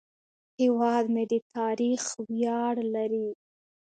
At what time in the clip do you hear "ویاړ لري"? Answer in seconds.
2.29-3.29